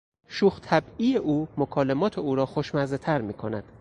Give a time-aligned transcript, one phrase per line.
[0.27, 3.63] شوخ طبعی او مکالمات او را خوشمزهتر میکند.